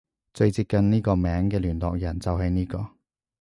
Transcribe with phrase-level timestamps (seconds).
[0.33, 2.87] 最接近呢個名嘅聯絡人就係呢個